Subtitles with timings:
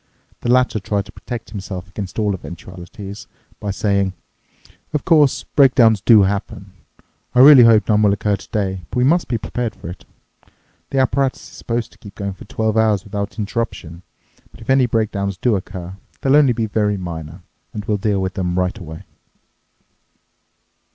[0.39, 3.27] The latter tried to protect himself against all eventualities
[3.59, 4.13] by saying,
[4.93, 6.71] "Of course, breakdowns do happen.
[7.35, 10.03] I really hope none will occur today, but we must be prepared for it.
[10.89, 14.01] The apparatus is supposed to keep going for twelve hours without interruption.
[14.49, 18.33] But if any breakdowns do occur, they'll only be very minor, and we'll deal with
[18.33, 19.03] them right away."